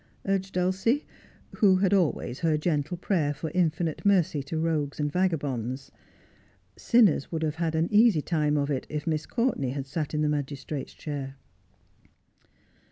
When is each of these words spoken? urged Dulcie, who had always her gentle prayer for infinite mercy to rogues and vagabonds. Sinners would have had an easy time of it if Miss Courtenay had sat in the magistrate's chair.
urged 0.25 0.55
Dulcie, 0.55 1.05
who 1.57 1.75
had 1.75 1.93
always 1.93 2.39
her 2.39 2.57
gentle 2.57 2.97
prayer 2.97 3.35
for 3.35 3.51
infinite 3.51 4.03
mercy 4.03 4.41
to 4.41 4.57
rogues 4.57 4.99
and 4.99 5.11
vagabonds. 5.11 5.91
Sinners 6.75 7.31
would 7.31 7.43
have 7.43 7.57
had 7.57 7.75
an 7.75 7.87
easy 7.93 8.23
time 8.23 8.57
of 8.57 8.71
it 8.71 8.87
if 8.89 9.05
Miss 9.05 9.27
Courtenay 9.27 9.69
had 9.69 9.85
sat 9.85 10.15
in 10.15 10.23
the 10.23 10.27
magistrate's 10.27 10.95
chair. 10.95 11.35